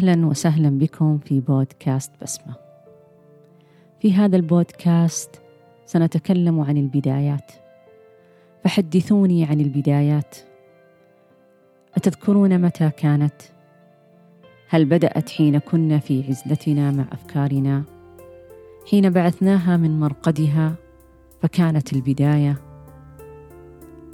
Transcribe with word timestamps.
أهلا 0.00 0.26
وسهلا 0.26 0.78
بكم 0.78 1.18
في 1.18 1.40
بودكاست 1.40 2.12
بسمة. 2.22 2.54
في 4.00 4.12
هذا 4.12 4.36
البودكاست 4.36 5.40
سنتكلم 5.86 6.60
عن 6.60 6.76
البدايات. 6.76 7.52
فحدثوني 8.64 9.44
عن 9.44 9.60
البدايات. 9.60 10.36
أتذكرون 11.96 12.60
متى 12.60 12.90
كانت؟ 12.90 13.42
هل 14.68 14.84
بدأت 14.84 15.30
حين 15.30 15.58
كنا 15.58 15.98
في 15.98 16.24
عزلتنا 16.28 16.90
مع 16.90 17.04
أفكارنا؟ 17.12 17.82
حين 18.90 19.10
بعثناها 19.10 19.76
من 19.76 20.00
مرقدها 20.00 20.74
فكانت 21.42 21.92
البداية؟ 21.92 22.56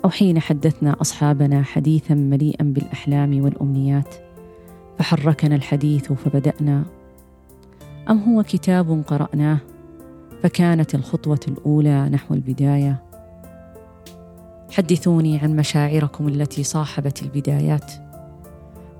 أو 0.04 0.10
حين 0.10 0.40
حدثنا 0.40 1.00
أصحابنا 1.00 1.62
حديثا 1.62 2.14
مليئا 2.14 2.64
بالأحلام 2.64 3.44
والأمنيات؟ 3.44 4.25
فحركنا 4.98 5.54
الحديث 5.54 6.12
فبدأنا. 6.12 6.84
أم 8.10 8.18
هو 8.18 8.42
كتاب 8.42 9.02
قرأناه؟ 9.06 9.58
فكانت 10.42 10.94
الخطوة 10.94 11.40
الأولى 11.48 12.08
نحو 12.08 12.34
البداية. 12.34 13.02
حدثوني 14.72 15.38
عن 15.38 15.56
مشاعركم 15.56 16.28
التي 16.28 16.62
صاحبت 16.62 17.22
البدايات. 17.22 17.92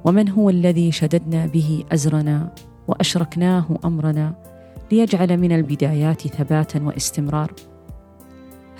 ومن 0.04 0.28
هو 0.28 0.50
الذي 0.50 0.92
شددنا 0.92 1.46
به 1.46 1.84
أزرنا 1.92 2.52
وأشركناه 2.88 3.78
أمرنا 3.84 4.34
ليجعل 4.92 5.36
من 5.36 5.52
البدايات 5.52 6.28
ثباتا 6.28 6.82
واستمرار؟ 6.82 7.52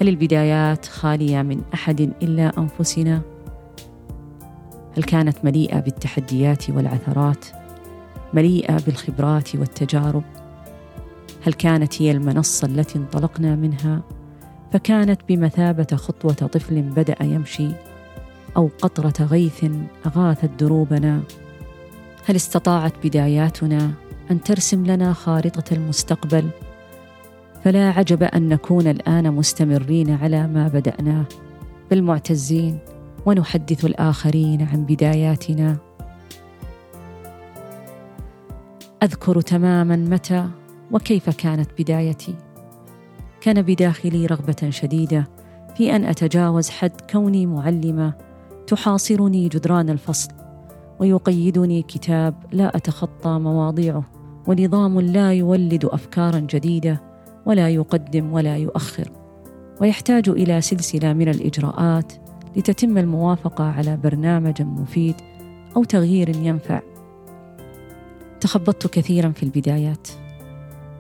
هل 0.01 0.09
البدايات 0.09 0.87
خالية 0.87 1.43
من 1.43 1.63
أحد 1.75 2.01
إلا 2.01 2.53
أنفسنا؟ 2.59 3.36
هل 4.97 5.03
كانت 5.03 5.45
مليئة 5.45 5.81
بالتحديات 5.81 6.71
والعثرات 6.71 7.47
مليئة 8.35 8.81
بالخبرات 8.87 9.57
والتجارب؟ 9.57 10.23
هل 11.47 11.53
كانت 11.53 12.03
هي 12.03 12.11
المنصة 12.11 12.67
التي 12.67 12.99
انطلقنا 12.99 13.57
منها؟ 13.57 14.03
فكانت 14.73 15.21
بمثابة 15.29 15.97
خطوة 15.97 16.33
طفل 16.33 16.83
بدأ 16.83 17.17
يمشي 17.23 17.69
أو 18.57 18.71
قطرة 18.83 19.27
غيث 19.27 19.65
أغاثت 20.07 20.51
دروبنا. 20.59 21.21
هل 22.27 22.37
استطاعت 22.37 22.93
بداياتنا 23.05 23.91
أن 24.31 24.43
ترسم 24.43 24.87
لنا 24.87 25.13
خارطة 25.13 25.75
المستقبل؟ 25.75 26.49
فلا 27.65 27.91
عجب 27.91 28.23
أن 28.23 28.49
نكون 28.49 28.87
الآن 28.87 29.35
مستمرين 29.35 30.11
على 30.11 30.47
ما 30.47 30.69
بدأناه 30.69 31.25
بل 31.91 32.03
معتزين 32.03 32.79
ونحدث 33.27 33.85
الآخرين 33.85 34.63
عن 34.63 34.85
بداياتنا. 34.85 35.77
أذكر 39.03 39.41
تماما 39.41 39.97
متى 39.97 40.49
وكيف 40.93 41.31
كانت 41.31 41.71
بدايتي. 41.79 42.35
كان 43.41 43.63
بداخلي 43.63 44.27
رغبة 44.27 44.71
شديدة 44.71 45.29
في 45.77 45.97
أن 45.97 46.05
أتجاوز 46.05 46.71
حد 46.71 47.01
كوني 47.11 47.47
معلمة 47.47 48.15
تحاصرني 48.67 49.49
جدران 49.49 49.91
الفصل 49.91 50.33
ويقيدني 51.01 51.83
كتاب 51.83 52.35
لا 52.53 52.77
أتخطى 52.77 53.31
مواضيعه 53.31 54.05
ونظام 54.47 55.01
لا 55.01 55.33
يولد 55.33 55.85
افكارا 55.85 56.39
جديدة 56.39 57.03
ولا 57.47 57.69
يقدم 57.69 58.33
ولا 58.33 58.57
يؤخر. 58.57 59.13
ويحتاج 59.81 60.29
إلى 60.29 60.61
سلسلة 60.61 61.13
من 61.13 61.29
الإجراءات 61.29 62.26
لتتم 62.57 62.99
الموافقة 62.99 63.65
على 63.65 63.97
برنامج 63.97 64.63
مفيد 64.63 65.15
أو 65.77 65.85
تغيير 65.85 66.29
ينفع. 66.29 66.81
تخبطت 68.41 68.87
كثيرا 68.87 69.29
في 69.29 69.43
البدايات 69.43 70.09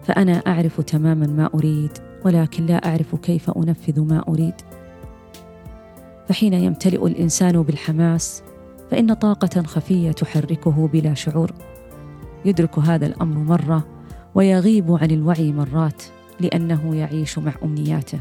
فأنا 0.02 0.32
أعرف 0.32 0.80
تماما 0.80 1.27
ما 1.27 1.50
أريد 1.54 1.90
ولكن 2.24 2.66
لا 2.66 2.89
أعرف 2.89 3.14
كيف 3.14 3.50
أنفذ 3.50 4.00
ما 4.00 4.24
أريد. 4.28 4.55
فحين 6.28 6.52
يمتلئ 6.52 7.06
الإنسان 7.06 7.62
بالحماس 7.62 8.42
فإن 8.90 9.14
طاقة 9.14 9.62
خفية 9.62 10.12
تحركه 10.12 10.89
بلا 10.89 11.14
شعور. 11.14 11.52
يدرك 12.45 12.78
هذا 12.78 13.06
الأمر 13.06 13.39
مرة 13.39 13.86
ويغيب 14.34 14.92
عن 14.92 15.11
الوعي 15.11 15.52
مرات 15.52 16.02
لأنه 16.40 16.95
يعيش 16.95 17.39
مع 17.39 17.52
أمنياته. 17.62 18.18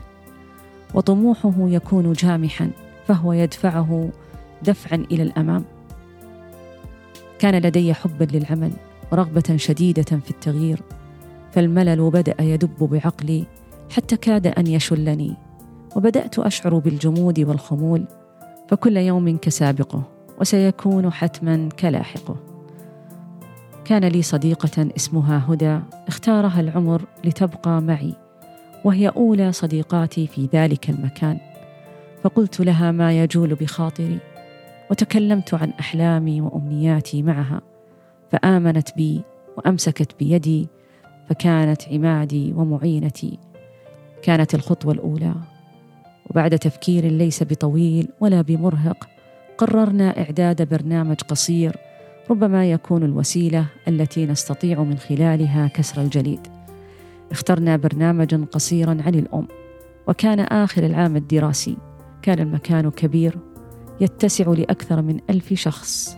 وطموحه 0.94 1.54
يكون 1.58 2.14
جامحا. 2.14 2.70
فهو 3.08 3.34
يدفعه 3.34 4.10
دفعا 4.62 5.06
إلى 5.12 5.24
الأمام. 5.24 5.64
كان 7.40 7.56
لدي 7.56 7.94
حبا 7.94 8.24
للعمل 8.24 8.72
ورغبه 9.12 9.58
شديدة 9.58 10.04
في 10.04 10.32
التغيير 10.32 10.82
فالملل 11.52 12.10
بدأ 12.10 12.36
يدب 12.42 12.78
بعقلي 12.80 13.46
حتى 13.90 14.18
كاد 14.18 14.48
أن 14.48 14.68
يشلني 14.68 15.36
وبدأت 15.96 16.40
أشعر 16.40 16.78
بالجمود 16.78 17.40
والخمول 17.40 18.06
فكل 18.70 18.98
يوم 18.98 19.38
كسابقه 19.38 20.04
وسيكون 20.42 21.12
حتما 21.12 21.70
كلاحقه. 21.80 22.36
كان 23.86 24.06
لي 24.06 24.22
صديقة 24.22 24.90
اسمها 24.98 25.46
هدى 25.50 25.80
اختارها 26.08 26.60
العمر 26.60 27.02
لتبقى 27.24 27.82
معي 27.82 28.14
وهي 28.84 29.08
أولى 29.08 29.52
صديقاتي 29.52 30.28
في 30.28 30.50
ذلك 30.54 30.90
المكان. 30.90 31.40
فقلت 32.26 32.60
لها 32.62 32.92
ما 32.92 33.20
يجول 33.24 33.56
بخاطري 33.56 34.20
وتكلمت 34.92 35.54
عن 35.54 35.70
أحلامي 35.80 36.42
وأمنياتي 36.42 37.24
معها 37.24 37.62
فآمنت 38.32 38.96
بي 38.96 39.22
وأمسكت 39.58 40.20
بيدي 40.20 40.68
فكانت 41.30 41.82
عمادي 41.90 42.54
ومعينتي. 42.54 43.40
كانت 44.22 44.56
الخطوة 44.56 44.94
الأولى. 44.94 45.34
وبعد 46.30 46.60
تفكير 46.60 47.06
ليس 47.06 47.44
بطويل 47.44 48.08
ولا 48.20 48.42
بمرهق 48.42 49.08
قررنا 49.58 50.20
إعداد 50.20 50.70
برنامج 50.70 51.18
قصير 51.22 51.78
ربما 52.30 52.72
يكون 52.72 53.04
الوسيلة 53.04 53.66
التي 53.88 54.26
نستطيع 54.26 54.84
من 54.84 54.98
خلالها 54.98 55.68
كسر 55.68 56.02
الجليد. 56.02 56.48
اخترنا 57.32 57.78
برنامجا 57.78 58.46
قصيرا 58.52 58.98
عن 59.06 59.16
الأم 59.16 59.48
وكان 60.08 60.40
آخر 60.40 60.86
العام 60.86 61.16
الدراسي. 61.16 61.78
كان 62.26 62.40
المكان 62.40 62.92
كبير 62.92 63.38
يتسع 64.02 64.50
لأكثر 64.50 65.02
من 65.02 65.20
ألف 65.30 65.54
شخص. 65.54 66.18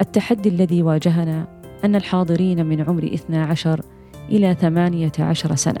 التحدي 0.00 0.48
الذي 0.48 0.82
واجهنا 0.82 1.46
أن 1.84 1.96
الحاضرين 1.96 2.66
من 2.66 2.80
عمر 2.80 3.04
12 3.04 3.80
إلى 4.28 4.54
18 4.54 5.54
سنة 5.54 5.80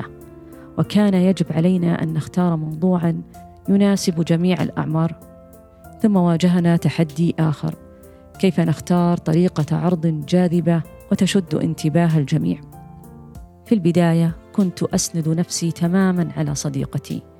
وكان 0.78 1.14
يجب 1.14 1.46
علينا 1.50 2.02
أن 2.02 2.12
نختار 2.12 2.56
موضوعا 2.56 3.22
يناسب 3.68 4.24
جميع 4.24 4.62
الأعمار. 4.62 5.16
ثم 6.00 6.16
واجهنا 6.16 6.76
تحدي 6.76 7.34
آخر 7.38 7.74
كيف 8.38 8.60
نختار 8.60 9.16
طريقة 9.16 9.76
عرض 9.76 10.06
جاذبة 10.06 10.82
وتشد 11.12 11.54
انتباه 11.54 12.18
الجميع. 12.18 12.60
في 13.66 13.74
البداية 13.74 14.36
كنت 14.52 14.82
أسند 14.82 15.28
نفسي 15.28 15.70
تماما 15.72 16.28
على 16.36 16.54
صديقتي. 16.54 17.31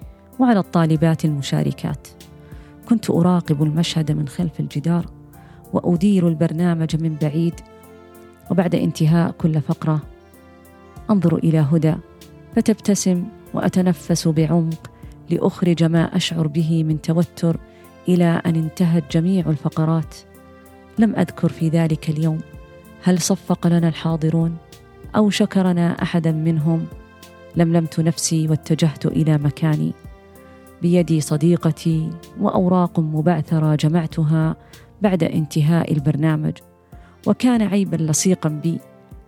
وعلى 0.43 0.59
الطالبات 0.59 1.25
المشاركات. 1.25 2.09
كنت 2.89 3.11
أراقب 3.11 3.63
المشهد 3.63 4.13
من 4.13 4.29
خلف 4.29 4.61
الجدار 4.61 5.07
وأدير 5.73 6.29
البرنامج 6.29 7.03
من 7.03 7.17
بعيد 7.23 7.55
وبعد 8.51 8.75
انتهاء 8.75 9.31
كل 9.31 9.61
فقرة 9.61 10.03
أنظر 11.11 11.37
إلى 11.37 11.59
هدى 11.59 11.95
فتبتسم 12.57 13.25
وأتنفس 13.55 14.29
بعمق 14.29 14.91
لأخرج 15.31 15.85
ما 15.85 16.17
أشعر 16.17 16.47
به 16.47 16.85
من 16.85 17.01
توتر 17.01 17.57
إلى 18.09 18.43
أن 18.47 18.57
انتهت 18.57 19.17
جميع 19.17 19.51
الفقرات. 19.51 20.17
لم 20.99 21.17
أذكر 21.17 21.49
في 21.49 21.69
ذلك 21.69 22.11
اليوم 22.11 22.41
هل 23.03 23.21
صفق 23.21 23.67
لنا 23.67 23.89
الحاضرون 23.89 24.57
أو 25.17 25.31
شكرنا 25.31 26.03
أحدا 26.03 26.33
منهم. 26.33 26.87
لملمت 27.57 28.01
نفسي 28.01 28.49
واتجهت 28.49 29.07
إلى 29.07 29.39
مكاني. 29.39 29.93
بيدي 30.83 31.21
صديقتي 31.21 32.11
وأوراق 32.41 33.01
مبعثرة 33.01 33.75
جمعتها 33.75 34.57
بعد 35.03 35.25
انتهاء 35.25 35.93
البرنامج. 35.93 36.53
وكان 37.27 37.63
عيبا 37.63 37.97
لصيقا 37.97 38.49
بي 38.49 38.79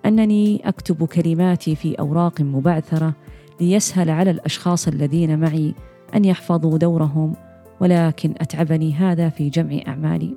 أنني 0.06 0.68
أكتب 0.68 1.04
كلماتي 1.04 1.76
في 1.76 1.94
أوراق 1.94 2.40
مبعثرة 2.40 3.14
ليسهل 3.60 4.10
على 4.10 4.30
الأشخاص 4.30 4.88
الذين 4.88 5.38
معي 5.38 5.74
أن 6.14 6.24
يحفظوا 6.24 6.78
دورهم 6.78 7.34
ولكن 7.80 8.34
أتعبني 8.38 8.94
هذا 8.94 9.28
في 9.28 9.48
جمع 9.48 9.78
أعمالي. 9.88 10.34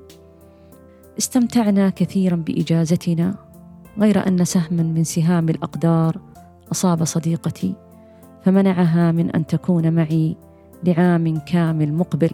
استمتعنا 1.18 1.90
كثيرا 1.90 2.36
بإجازتنا 2.36 3.36
غير 4.00 4.28
أن 4.28 4.46
سهما 4.46 4.84
من 4.84 5.04
سهام 5.04 5.50
الأقدار 5.50 6.20
أصاب 6.72 7.04
صديقتي 7.04 7.74
فمنعها 8.44 9.12
من 9.12 9.32
أن 9.32 9.46
تكون 9.46 9.94
معي 9.94 10.38
لعام 10.84 11.38
كامل 11.38 11.94
مقبل. 11.94 12.30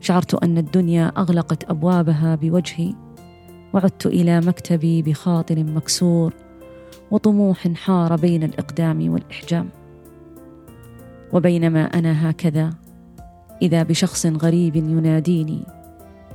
شعرت 0.00 0.34
أن 0.34 0.58
الدنيا 0.58 1.12
أغلقت 1.16 1.70
أبوابها 1.70 2.34
بوجهي 2.34 2.94
وعدت 3.72 4.06
إلى 4.06 4.40
مكتبي 4.40 5.02
بخاطر 5.02 5.64
مكسور 5.64 6.34
وطموح 7.10 7.68
حار 7.68 8.16
بين 8.16 8.42
الإقدام 8.42 9.12
والإحجام. 9.12 9.68
وبينما 11.32 11.84
أنا 11.84 12.30
هكذا 12.30 12.70
إذا 13.62 13.82
بشخص 13.82 14.26
غريب 14.26 14.76
يناديني 14.76 15.62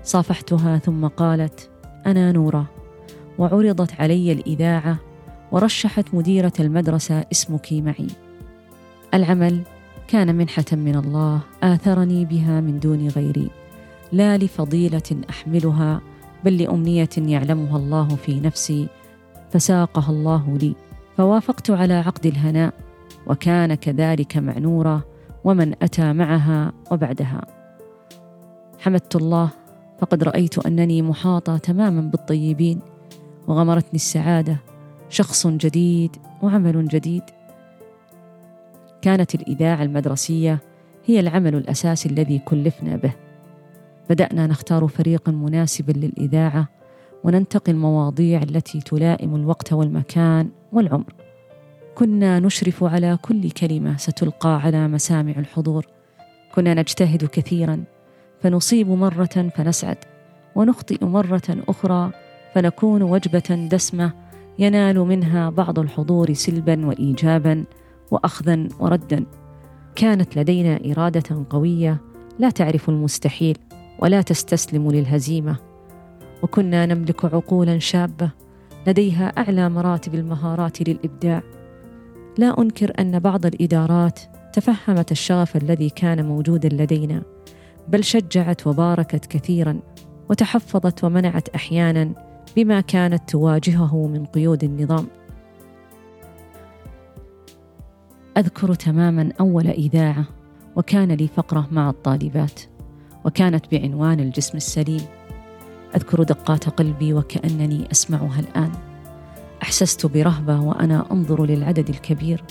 صافحتها 0.03 0.77
ثم 0.77 1.07
قالت 1.07 1.69
أنا 2.05 2.31
نورة. 2.31 2.69
وعرضت 3.37 4.01
علي 4.01 4.31
الإذاعة 4.31 4.97
ورشحت 5.51 6.13
مديرة 6.13 6.53
المدرسة 6.59 7.25
اسمك 7.31 7.73
معي. 7.73 8.07
العمل 9.13 9.61
كان 10.07 10.35
منحة 10.35 10.65
من 10.71 10.95
الله 10.95 11.41
آثرني 11.63 12.25
بها 12.25 12.61
من 12.61 12.79
دون 12.79 13.07
غيري. 13.07 13.49
لا 14.11 14.37
لفضيلة 14.37 15.21
أحملها 15.29 16.01
بل 16.43 16.57
لأمنية 16.57 17.09
يعلمها 17.17 17.77
الله 17.77 18.07
في 18.07 18.39
نفسي 18.39 18.87
فساقها 19.51 20.11
الله 20.11 20.57
لي. 20.57 20.75
فوافقت 21.17 21.71
على 21.71 21.93
عقد 21.93 22.25
الهناء 22.25 22.73
وكان 23.27 23.73
كذلك 23.73 24.37
مع 24.37 24.57
نوره 24.57 25.05
ومن 25.43 25.73
أتى 25.81 26.13
معها 26.13 26.73
وبعدها. 26.91 27.41
حمدت 28.79 29.15
الله 29.15 29.49
فقد 29.99 30.23
رأيت 30.23 30.65
أنني 30.65 31.01
محاطة 31.01 31.57
تماما 31.57 32.01
بالطيبين 32.01 32.79
وغمرتني 33.47 33.95
السعادة 33.95 34.57
شخص 35.09 35.47
جديد 35.47 36.15
وعمل 36.41 36.87
جديد. 36.87 37.23
كانت 39.03 39.35
الإذاعة 39.35 39.83
المدرسية 39.83 40.59
هي 41.05 41.19
العمل 41.19 41.55
الأساسي 41.55 42.09
الذي 42.09 42.39
كلفنا 42.39 42.95
به. 42.95 43.13
بدأنا 44.09 44.47
نختار 44.47 44.87
فريقا 44.87 45.31
مناسبا 45.31 45.91
للإذاعة 45.91 46.67
وننتقي 47.23 47.71
المواضيع 47.71 48.41
التي 48.43 48.79
تلائم 48.79 49.35
الوقت 49.35 49.73
والمكان 49.73 50.49
والعمر. 50.71 51.13
كنا 51.95 52.39
نشرف 52.39 52.83
على 52.83 53.17
كل 53.21 53.51
كلمة 53.51 53.97
ستلقى 53.97 54.61
على 54.61 54.87
مسامع 54.87 55.33
الحضور. 55.37 55.85
كنا 56.55 56.73
نجتهد 56.73 57.25
كثيرا 57.25 57.83
فنصيب 58.41 58.89
مرة 58.89 59.51
فنسعد 59.55 59.97
ونخطئ 60.55 61.05
مرة 61.05 61.41
أخرى 61.49 62.11
فنكون 62.53 63.01
وجبة 63.01 63.67
دسمة 63.71 64.13
ينال 64.59 64.99
منها 64.99 65.49
بعض 65.49 65.79
الحضور 65.79 66.33
سلبا 66.33 66.85
وايجابا. 66.85 67.63
واخذا 68.13 68.67
وردا. 68.79 69.25
كانت 69.95 70.37
لدينا 70.37 70.79
إرادة 70.91 71.45
قوية 71.49 72.01
لا 72.39 72.49
تعرف 72.49 72.89
المستحيل 72.89 73.57
ولا 73.99 74.21
تستسلم 74.21 74.91
للهزيمة. 74.91 75.57
وكنا 76.43 76.85
نملك 76.85 77.25
عقولا 77.25 77.79
شابة 77.79 78.29
لديها 78.87 79.27
أعلى 79.27 79.69
مراتب 79.69 80.15
المهارات 80.15 80.89
للإبداع. 80.89 81.43
لا 82.37 82.61
أنكر 82.61 82.93
أن 82.99 83.19
بعض 83.19 83.45
الإدارات 83.45 84.19
تفهمت 84.53 85.11
الشغف 85.11 85.57
الذي 85.57 85.89
كان 85.89 86.25
موجودا 86.25 86.69
لدينا 86.69 87.21
بل 87.87 88.03
شجعت 88.03 88.67
وباركت 88.67 89.25
كثيرا 89.25 89.79
وتحفظت 90.29 91.03
ومنعت 91.03 91.49
أحيانا 91.49 92.11
بما 92.55 92.81
كانت 92.81 93.29
تواجهه 93.29 94.07
من 94.07 94.25
قيود 94.25 94.63
النظام. 94.63 95.07
أذكر 98.37 98.73
تماما 98.73 99.33
أول 99.39 99.67
إذاعة 99.67 100.25
وكان 100.75 101.11
لي 101.11 101.27
فقرة 101.27 101.67
مع 101.71 101.89
الطالبات 101.89 102.61
وكانت 103.25 103.65
بعنوان 103.71 104.19
الجسم 104.19 104.57
السليم. 104.57 105.01
أذكر 105.95 106.23
دقات 106.23 106.69
قلبي 106.69 107.13
وكأنني 107.13 107.91
أسمعها 107.91 108.39
الآن. 108.39 108.71
أحسست 109.63 110.05
برهبة 110.05 110.59
وأنا 110.59 111.05
أنظر 111.11 111.45
للعدد 111.45 111.89
الكبير 111.89 112.43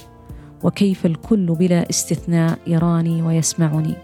وكيف 0.63 1.07
الكل 1.07 1.47
بلا 1.47 1.91
استثناء 1.91 2.59
يراني 2.67 3.23
ويسمعني. 3.23 3.95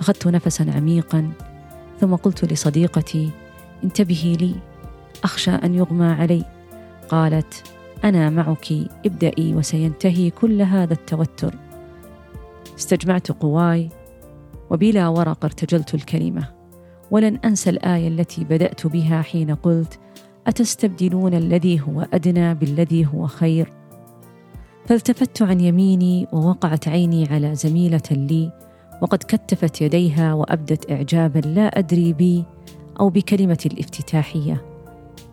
أخذت 0.00 0.28
نفسا 0.28 0.66
عميقا 0.76 1.30
ثم 2.00 2.14
قلت 2.14 2.52
لصديقتي 2.52 3.30
انتبهي 3.84 4.36
لي 4.36 4.54
أخشى 5.24 5.50
أن 5.50 5.74
يغمى 5.74 6.06
علي. 6.06 6.44
قالت 7.08 7.77
أنا 8.04 8.30
معك. 8.30 8.72
ابدأي 9.06 9.54
وسينتهي 9.54 10.30
كل 10.30 10.62
هذا 10.62 10.92
التوتر. 10.92 11.54
استجمعت 12.78 13.32
قواي 13.32 13.88
وبلا 14.70 15.08
ورق 15.08 15.44
ارتجلت 15.44 15.94
الكلمة. 15.94 16.48
ولن 17.10 17.36
أنسى 17.36 17.70
الآية 17.70 18.08
التي 18.08 18.44
بدأت 18.44 18.86
بها 18.86 19.22
حين 19.22 19.54
قلت 19.54 19.98
أتستبدلون 20.46 21.34
الذي 21.34 21.80
هو 21.80 22.06
أدنى 22.12 22.54
بالذي 22.54 23.06
هو 23.06 23.26
خير؟ 23.26 23.72
فالتفت 24.86 25.42
عن 25.42 25.60
يميني 25.60 26.26
ووقعت 26.32 26.88
عيني 26.88 27.28
على 27.30 27.54
زميلة 27.54 28.02
لي 28.10 28.52
وقد 29.02 29.18
كتفت 29.18 29.80
يديها 29.80 30.34
وأبدت 30.34 30.90
إعجابا 30.90 31.38
لا 31.38 31.78
أدري 31.78 32.12
بي 32.12 32.44
أو 33.00 33.08
بكلمة 33.08 33.58
الافتتاحية. 33.66 34.64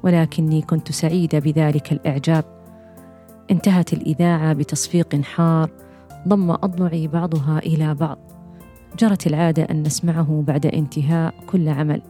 ولكني 0.03 0.61
كنت 0.61 0.91
سعيدة 0.91 1.39
بذلك 1.39 1.91
الإعجاب. 1.91 2.54
انتهت 3.51 3.93
الإذاعة 3.93 4.53
بتصفيق 4.53 5.21
حار 5.21 5.69
ضم 6.27 6.51
اضلعي 6.51 7.07
بعضها 7.07 7.59
إلى 7.59 7.93
بعض. 7.95 8.17
جرت 8.99 9.27
العادة 9.27 9.63
أن 9.63 9.83
نسمعه 9.83 10.43
بعد 10.47 10.65
انتهاء 10.65 11.33
كل 11.47 11.69
عمل 11.69 12.01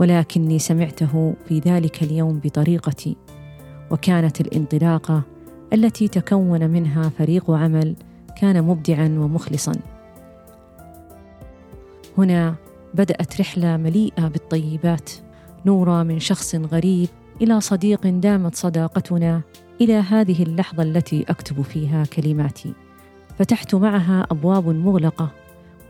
ولكني 0.00 0.58
سمعته 0.58 1.34
في 1.48 1.58
ذلك 1.58 2.02
اليوم 2.02 2.40
بطريقتي. 2.44 3.16
وكانت 3.90 4.40
الانطلاقة 4.40 5.22
التي 5.72 6.08
تكون 6.08 6.70
منها 6.70 7.08
فريق 7.08 7.50
عمل 7.50 7.96
كان 8.40 8.64
مبدعا 8.64 9.06
ومخلصا. 9.18 9.72
هنا 12.18 12.54
بدأت 12.94 13.40
رحلة 13.40 13.76
مليئة 13.76 14.28
بالطيبات 14.28 15.10
نورا 15.66 16.02
من 16.02 16.18
شخص 16.18 16.54
غريب 16.54 17.08
إلى 17.42 17.60
صديق 17.60 18.06
دامت 18.06 18.54
صداقتنا 18.54 19.42
إلى 19.82 19.94
هذه 19.94 20.42
اللحظة 20.42 20.82
التي 20.82 21.24
أكتب 21.28 21.62
فيها 21.62 22.04
كلماتي. 22.04 22.72
فتحت 23.38 23.74
معها 23.74 24.26
أبواب 24.30 24.68
مغلقة 24.68 25.28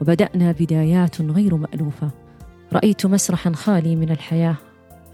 وبدأنا 0.01 0.53
بدايات 0.53 1.21
غير 1.21 1.57
مألوفة. 1.57 2.11
رأيت 2.73 3.07
مسرحا 3.07 3.53
خالي 3.53 3.97
من 3.97 4.11
الحياة. 4.11 4.57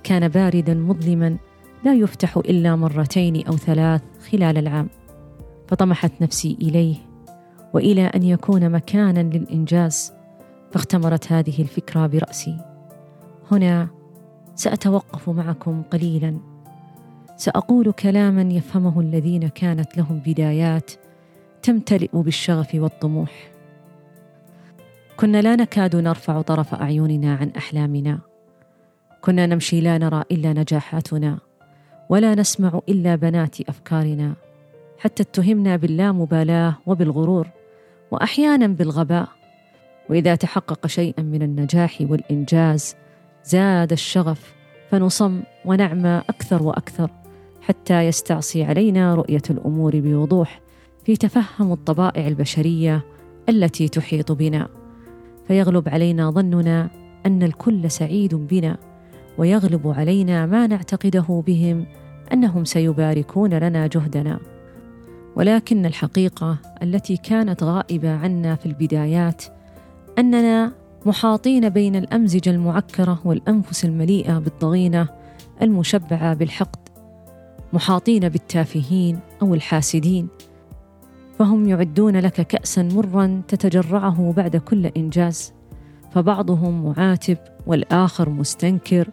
كان 0.02 0.28
باردا 0.28 0.74
مظلما 0.74 1.36
لا 1.84 1.94
يفتح 1.94 2.36
إلا 2.36 2.76
مرتين 2.76 3.46
أو 3.46 3.56
ثلاث 3.56 4.02
خلال 4.30 4.58
العام. 4.58 4.88
فطمحت 5.68 6.12
نفسي 6.20 6.56
إليه. 6.62 6.96
وإلى 7.74 8.06
أن 8.06 8.22
يكون 8.22 8.70
مكانا 8.70 9.20
للإنجاز 9.20 10.12
فاختمرت 10.72 11.32
هذه 11.32 11.62
الفكرة 11.62 12.06
برأسي. 12.06 12.58
هنا 13.50 13.88
سأتوقف 14.54 15.28
معكم 15.28 15.82
قليلا. 15.82 16.38
سأقول 17.38 17.92
كلاما 17.92 18.42
يفهمه 18.42 19.00
الذين 19.00 19.48
كانت 19.48 19.96
لهم 19.96 20.22
بدايات 20.26 20.90
تمتلئ 21.62 22.08
بالشغف 22.12 22.74
والطموح. 22.74 23.50
كنا 25.16 25.42
لا 25.42 25.56
نكاد 25.56 25.96
نرفع 25.96 26.42
طرف 26.42 26.74
أعيننا 26.74 27.34
عن 27.34 27.50
أحلامنا. 27.56 28.18
كنا 29.20 29.46
نمشي 29.46 29.80
لا 29.80 29.98
نرى 29.98 30.24
إلا 30.32 30.52
نجاحاتنا 30.52 31.38
ولا 32.08 32.34
نسمع 32.34 32.80
إلا 32.88 33.16
بنات 33.16 33.60
أفكارنا. 33.60 34.34
حتى 34.98 35.22
اتهمنا 35.22 35.76
باللامبالاه 35.76 36.76
وبالغرور 36.86 37.48
وأحيانا 38.10 38.66
بالغباء. 38.66 39.28
وإذا 40.10 40.34
تحقق 40.34 40.86
شيئا 40.86 41.22
من 41.22 41.42
النجاح 41.42 41.98
والإنجاز 42.00 42.96
زاد 43.44 43.92
الشغف 43.92 44.54
فنصم 44.90 45.42
ونعمى 45.64 46.22
أكثر 46.28 46.62
وأكثر. 46.62 47.10
حتى 47.68 48.06
يستعصي 48.06 48.64
علينا 48.64 49.14
رؤية 49.14 49.42
الأمور 49.50 50.00
بوضوح 50.00 50.60
في 51.04 51.16
تفهم 51.16 51.72
الطبائع 51.72 52.28
البشرية 52.28 53.04
التي 53.48 53.88
تحيط 53.88 54.32
بنا. 54.32 54.68
فيغلب 55.48 55.88
علينا 55.88 56.30
ظننا 56.30 56.90
أن 57.26 57.42
الكل 57.42 57.90
سعيد 57.90 58.34
بنا 58.34 58.76
ويغلب 59.38 59.88
علينا 59.88 60.46
ما 60.46 60.66
نعتقده 60.66 61.42
بهم 61.46 61.86
أنهم 62.32 62.64
سيباركون 62.64 63.54
لنا 63.54 63.86
جهدنا. 63.86 64.38
ولكن 65.36 65.86
الحقيقة 65.86 66.56
التي 66.82 67.16
كانت 67.16 67.62
غائبة 67.62 68.10
عنا 68.10 68.54
في 68.54 68.66
البدايات 68.66 69.44
أننا 70.18 70.72
محاطين 71.06 71.68
بين 71.68 71.96
الأمزجة 71.96 72.50
المعكرة 72.50 73.20
والأنفس 73.24 73.84
المليئة 73.84 74.38
بالضغينه 74.38 75.08
المشبعة 75.62 76.34
بالحقد 76.34 76.87
محاطين 77.72 78.28
بالتافهين 78.28 79.18
أو 79.42 79.54
الحاسدين 79.54 80.28
فهم 81.38 81.68
يعدون 81.68 82.16
لك 82.16 82.46
كأسا 82.46 82.82
مرا 82.82 83.42
تتجرعه 83.48 84.32
بعد 84.36 84.56
كل 84.56 84.86
إنجاز 84.86 85.52
فبعضهم 86.12 86.84
معاتب 86.84 87.38
والآخر 87.66 88.30
مستنكر 88.30 89.08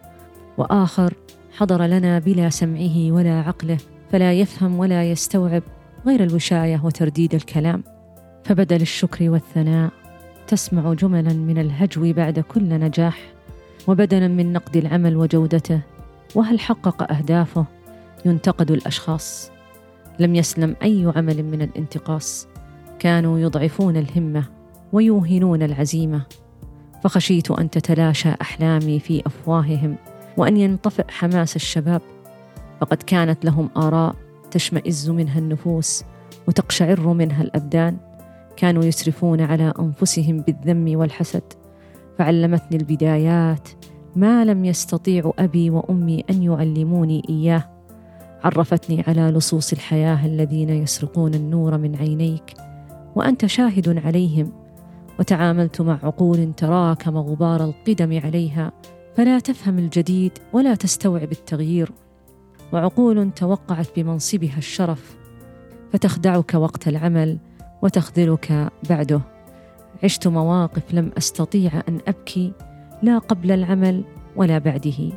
وآخر 0.58 1.14
حضر 1.56 1.82
لنا 1.82 2.18
بلا 2.18 2.50
سمعه 2.50 3.12
ولا 3.12 3.40
عقله 3.40 3.78
فلا 4.12 4.32
يفهم 4.32 4.78
ولا 4.78 5.10
يستوعب 5.10 5.62
غير 6.06 6.22
الوشاية 6.22 6.80
وترديد 6.84 7.34
الكلام. 7.34 7.82
فبدل 8.44 8.82
الشكر 8.82 9.30
والثناء 9.30 9.90
تسمع 10.46 10.92
جملا 10.92 11.32
من 11.32 11.58
الهجو 11.58 12.12
بعد 12.12 12.40
كل 12.40 12.68
نجاح 12.68 13.18
وبدلا 13.86 14.28
من 14.28 14.52
نقد 14.52 14.76
العمل 14.76 15.16
وجودته 15.16 15.80
وهل 16.34 16.60
حقق 16.60 17.12
أهدافه؟ 17.12 17.64
ينتقد 18.24 18.70
الأشخاص. 18.70 19.50
لم 20.18 20.34
يسلم 20.34 20.76
أي 20.82 21.12
عمل 21.16 21.42
من 21.42 21.62
الانتقاص. 21.62 22.48
كانوا 22.98 23.38
يضعفون 23.38 23.96
الهمة 23.96 24.44
ويوهنون 24.92 25.62
العزيمة. 25.62 26.22
فخشيت 27.04 27.50
أن 27.50 27.70
تتلاشى 27.70 28.28
أحلامي 28.40 29.00
في 29.00 29.22
أفواههم 29.26 29.96
وأن 30.36 30.56
ينطفئ 30.56 31.04
حماس 31.08 31.56
الشباب. 31.56 32.02
فقد 32.80 32.96
كانت 32.96 33.44
لهم 33.44 33.70
آراء 33.76 34.14
تشمئز 34.50 35.10
منها 35.10 35.38
النفوس 35.38 36.04
وتقشعر 36.48 37.00
منها 37.00 37.42
الأبدان. 37.42 37.96
كانوا 38.56 38.84
يسرفون 38.84 39.40
على 39.40 39.72
أنفسهم 39.78 40.40
بالذم 40.40 40.98
والحسد. 40.98 41.42
فعلمتني 42.18 42.76
البدايات 42.76 43.68
ما 44.16 44.44
لم 44.44 44.64
يستطيع 44.64 45.32
أبي 45.38 45.70
وأمي 45.70 46.24
أن 46.30 46.42
يعلموني 46.42 47.22
إياه. 47.28 47.75
عرفتني 48.44 49.04
على 49.06 49.30
لصوص 49.30 49.72
الحياة 49.72 50.26
الذين 50.26 50.70
يسرقون 50.70 51.34
النور 51.34 51.78
من 51.78 51.96
عينيك 51.96 52.54
وأنت 53.16 53.46
شاهد 53.46 53.98
عليهم 53.98 54.52
وتعاملت 55.18 55.80
مع 55.80 55.98
عقول 56.02 56.52
تراكم 56.56 57.16
غبار 57.16 57.64
القدم 57.64 58.20
عليها 58.24 58.72
فلا 59.16 59.38
تفهم 59.38 59.78
الجديد 59.78 60.32
ولا 60.52 60.74
تستوعب 60.74 61.32
التغيير 61.32 61.90
وعقول 62.72 63.30
توقعت 63.30 63.86
بمنصبها 63.96 64.58
الشرف 64.58 65.16
فتخدعك 65.92 66.54
وقت 66.54 66.88
العمل 66.88 67.38
وتخذلك 67.82 68.70
بعده. 68.90 69.20
عشت 70.04 70.28
مواقف 70.28 70.94
لم 70.94 71.10
أستطيع 71.18 71.72
أن 71.88 71.98
أبكي 72.08 72.52
لا 73.02 73.18
قبل 73.18 73.50
العمل 73.50 74.04
ولا 74.36 74.58
بعده. 74.58 75.12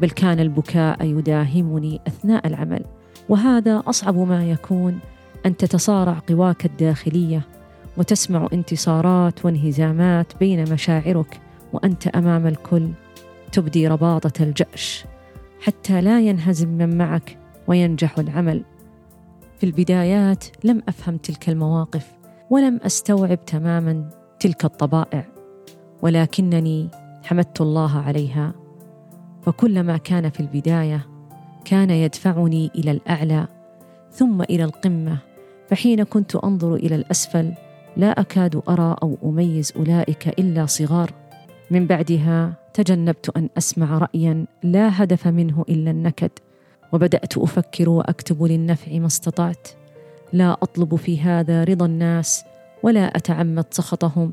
بل 0.00 0.10
كان 0.10 0.40
البكاء 0.40 1.04
يداهمني 1.04 2.00
أثناء 2.06 2.46
العمل. 2.46 2.84
وهذا 3.28 3.82
أصعب 3.86 4.16
ما 4.18 4.50
يكون 4.50 4.98
أن 5.46 5.56
تتصارع 5.56 6.18
قواك 6.28 6.66
الداخلية 6.66 7.42
وتسمع 7.96 8.48
انتصارات 8.52 9.44
وانهزامات 9.44 10.32
بين 10.40 10.72
مشاعرك 10.72 11.40
وأنت 11.72 12.06
أمام 12.06 12.46
الكل 12.46 12.88
تبدي 13.52 13.88
رباطة 13.88 14.42
الجأش 14.42 15.04
حتى 15.60 16.00
لا 16.00 16.20
ينهزم 16.20 16.68
من 16.68 16.98
معك 16.98 17.38
وينجح 17.66 18.18
العمل. 18.18 18.64
في 19.58 19.66
البدايات 19.66 20.44
لم 20.64 20.82
أفهم 20.88 21.16
تلك 21.16 21.48
المواقف 21.48 22.06
ولم 22.50 22.80
أستوعب 22.82 23.44
تماما 23.44 24.10
تلك 24.40 24.64
الطبائع 24.64 25.24
ولكنني 26.02 26.88
حمدت 27.24 27.60
الله 27.60 27.98
عليها. 27.98 28.65
فكلما 29.46 29.96
كان 29.96 30.30
في 30.30 30.40
البداية 30.40 31.06
كان 31.64 31.90
يدفعني 31.90 32.70
إلى 32.74 32.90
الأعلى 32.90 33.46
ثم 34.10 34.42
إلى 34.42 34.64
القمة 34.64 35.18
فحين 35.68 36.02
كنت 36.02 36.36
أنظر 36.36 36.74
إلى 36.74 36.94
الأسفل 36.94 37.52
لا 37.96 38.20
أكاد 38.20 38.62
أرى 38.68 38.96
أو 39.02 39.18
أميز 39.24 39.72
أولئك 39.76 40.28
إلا 40.28 40.66
صغار. 40.66 41.10
من 41.70 41.86
بعدها 41.86 42.52
تجنبت 42.74 43.36
أن 43.36 43.48
أسمع 43.58 43.98
رايا 43.98 44.46
لا 44.62 45.02
هدف 45.02 45.28
منه 45.28 45.64
إلا 45.68 45.90
النكد 45.90 46.30
وبدأت 46.92 47.38
أفكر 47.38 47.88
وأكتب 47.88 48.42
للنفع 48.42 48.92
ما 48.98 49.06
استطعت. 49.06 49.68
لا 50.32 50.52
أطلب 50.52 50.96
في 50.96 51.20
هذا 51.20 51.64
رضا 51.64 51.86
الناس 51.86 52.44
ولا 52.82 53.16
أتعمد 53.16 53.64
سخطهم 53.70 54.32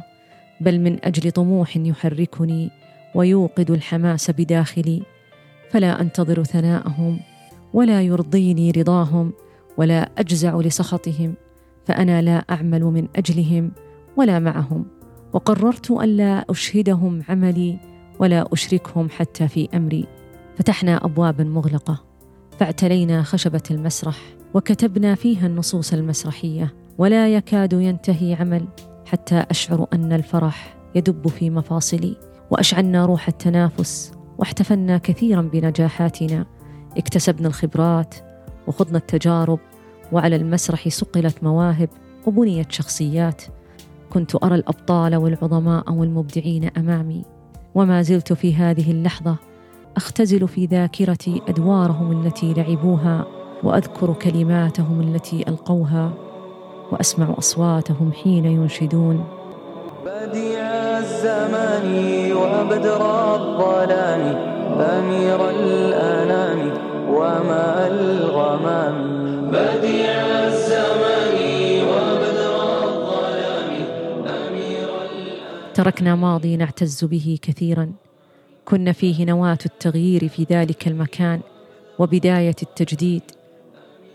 بل 0.62 0.80
من 0.80 1.06
أجل 1.06 1.32
طموح 1.32 1.78
يحركني 1.78 2.72
ويوقد 3.16 3.72
الحماس 3.72 4.32
بداخلي 4.32 5.04
فلا 5.70 6.02
أنتظر 6.02 6.44
ثناءهم 6.44 7.20
ولا 7.74 8.02
يرضيني 8.02 8.72
رضاهم 8.72 9.34
ولا 9.78 10.10
أجزع 10.18 10.58
لسخطهم 10.58 11.34
فأنا 11.86 12.22
لا 12.22 12.46
أعمل 12.50 12.84
من 12.84 13.08
أجلهم 13.16 13.72
ولا 14.18 14.40
معهم 14.40 14.86
وقررت 15.34 15.92
الا 15.92 16.46
أشهدهم 16.50 17.24
عملي 17.30 17.80
ولا 18.20 18.46
أشركهم 18.54 19.10
حتى 19.10 19.48
في 19.48 19.70
أمري. 19.74 20.06
فتحنا 20.58 21.06
ابوابا 21.06 21.44
مغلقة 21.44 22.04
فاعتلينا 22.60 23.24
خشبة 23.24 23.64
المسرح 23.72 24.18
وكتبنا 24.54 25.16
فيها 25.16 25.48
النصوص 25.48 25.94
المسرحية 25.94 26.74
ولا 26.98 27.36
يكاد 27.36 27.74
ينتهي 27.74 28.34
عمل 28.34 28.66
حتى 29.06 29.46
أشعر 29.52 29.88
أن 29.94 30.14
الفرح 30.14 30.76
يدب 30.96 31.28
في 31.28 31.50
مفاصلي. 31.50 32.16
وأشعلنا 32.54 33.06
روح 33.06 33.28
التنافس 33.28 34.12
واحتفلنا 34.38 34.98
كثيرا 34.98 35.42
بنجاحاتنا. 35.42 36.46
اكتسبنا 36.98 37.48
الخبرات 37.48 38.16
وخضنا 38.68 38.98
التجارب 38.98 39.60
وعلى 40.12 40.36
المسرح 40.36 40.90
صقلت 40.90 41.44
مواهب 41.44 41.90
وبنيت 42.26 42.72
شخصيات. 42.72 43.42
كنت 44.10 44.44
أرى 44.44 44.56
الأبطال 44.56 45.16
والعظماء 45.16 45.94
والمبدعين 45.94 46.70
أمامي. 46.78 47.26
وما 47.76 48.02
زلت 48.02 48.34
في 48.34 48.56
هذه 48.56 48.92
اللحظة 48.92 49.36
أختزل 49.98 50.48
في 50.48 50.66
ذاكرتي 50.66 51.42
أدوارهم 51.48 52.26
التي 52.26 52.54
لعبوها 52.54 53.26
وأذكر 53.64 54.14
كلماتهم 54.14 55.02
التي 55.02 55.46
ألقوها 55.48 56.14
وأسمع 56.92 57.36
أصواتهم 57.38 58.12
حين 58.12 58.46
ينشدون. 58.46 59.24
بديع 60.06 60.83
الزمان 61.00 61.88
وبدر 62.34 63.02
الظلام 63.36 64.22
أمير 64.80 65.50
الأنام 65.50 66.60
وما 67.10 67.88
الغمام. 67.88 68.96
بديع 69.52 70.22
الزمان 70.48 71.36
وبدر 71.92 72.56
الظلام 72.84 73.72
أمير 74.28 74.88
تركنا 75.74 76.16
ماضي 76.16 76.58
نعتز 76.58 77.06
به 77.06 77.38
كثيرا. 77.42 77.92
كنا 78.66 78.92
فيه 78.92 79.26
نواة 79.26 79.58
التغيير 79.66 80.28
في 80.28 80.46
ذلك 80.52 80.88
المكان 80.88 81.40
وبداية 82.00 82.56
التجديد. 82.64 83.22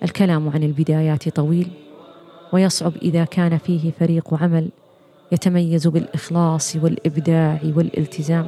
الكلام 0.02 0.48
عن 0.48 0.62
البدايات 0.62 1.28
طويل 1.28 1.68
ويصعب 2.52 2.92
إذا 3.02 3.24
كان 3.24 3.58
فيه 3.58 3.90
فريق 3.90 4.34
عمل. 4.34 4.68
يتميز 5.32 5.86
بالإخلاص 5.86 6.76
والإبداع 6.76 7.60
والالتزام. 7.76 8.46